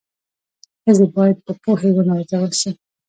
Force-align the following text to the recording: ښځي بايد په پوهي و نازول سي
ښځي 0.83 1.05
بايد 1.15 1.37
په 1.45 1.53
پوهي 1.61 1.89
و 1.93 1.99
نازول 2.09 2.51
سي 2.61 2.71